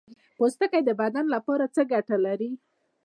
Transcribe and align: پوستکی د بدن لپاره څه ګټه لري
پوستکی 0.37 0.81
د 0.85 0.89
بدن 1.01 1.25
لپاره 1.35 1.65
څه 1.75 1.81
ګټه 1.91 2.17
لري 2.25 2.51